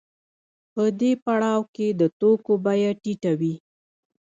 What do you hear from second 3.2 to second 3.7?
وي